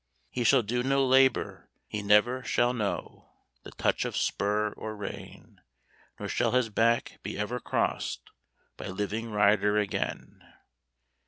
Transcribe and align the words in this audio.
__He 0.41 0.43
shall 0.43 0.63
do 0.63 0.81
no 0.81 1.05
labor; 1.05 1.69
he 1.87 2.01
never 2.01 2.43
shall 2.43 2.73
know 2.73 3.35
The 3.61 3.69
touch 3.69 4.03
of 4.03 4.17
spur 4.17 4.71
or 4.71 4.95
rein; 4.95 5.61
Nor 6.19 6.27
shall 6.27 6.53
his 6.53 6.69
back 6.69 7.19
be 7.21 7.37
ever 7.37 7.59
crossed 7.59 8.31
By 8.77 8.87
living 8.87 9.29
rider 9.29 9.77
again. 9.77 10.41